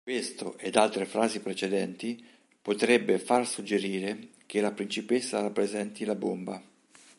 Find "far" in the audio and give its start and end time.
3.19-3.45